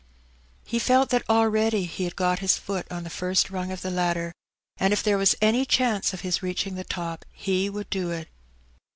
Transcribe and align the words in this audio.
He 0.65 0.79
felt 0.79 1.11
that 1.11 1.29
already 1.29 1.85
he 1.85 2.05
had 2.05 2.15
got 2.15 2.39
his 2.39 2.57
foot 2.57 2.91
on 2.91 3.03
the 3.03 3.09
first 3.11 3.51
rung 3.51 3.71
of 3.71 3.83
the 3.83 3.91
ladder, 3.91 4.33
and 4.77 4.93
if 4.93 5.03
there 5.03 5.15
was 5.15 5.35
any 5.43 5.63
chance 5.63 6.11
of 6.11 6.21
his 6.21 6.41
reaching 6.41 6.73
the 6.73 6.83
top 6.83 7.23
he 7.31 7.69
would 7.69 7.91
do 7.91 8.09
it. 8.09 8.27